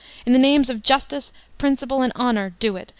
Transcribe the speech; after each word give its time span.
In 0.25 0.33
the 0.33 0.39
name 0.39 0.61
of 0.67 0.81
Justice, 0.81 1.31
Principle, 1.59 2.01
and 2.01 2.11
Honor, 2.15 2.55
do 2.59 2.75
it! 2.75 2.89